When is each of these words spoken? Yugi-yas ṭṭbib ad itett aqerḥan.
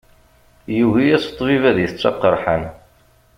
Yugi-yas 0.77 1.25
ṭṭbib 1.31 1.63
ad 1.69 1.77
itett 1.85 2.03
aqerḥan. 2.09 2.63